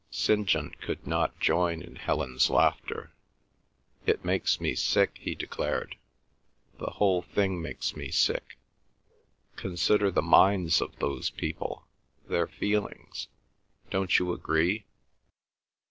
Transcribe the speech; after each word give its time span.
St. 0.09 0.47
John 0.47 0.71
could 0.81 1.05
not 1.05 1.39
join 1.39 1.83
in 1.83 1.95
Helen's 1.95 2.49
laughter. 2.49 3.13
"It 4.07 4.25
makes 4.25 4.59
me 4.59 4.73
sick," 4.73 5.19
he 5.19 5.35
declared. 5.35 5.95
"The 6.79 6.93
whole 6.93 7.21
thing 7.21 7.61
makes 7.61 7.95
me 7.95 8.09
sick.... 8.09 8.57
Consider 9.55 10.09
the 10.09 10.23
minds 10.23 10.81
of 10.81 10.95
those 10.97 11.29
people—their 11.29 12.47
feelings. 12.47 13.27
Don't 13.91 14.17
you 14.17 14.33
agree?" 14.33 14.85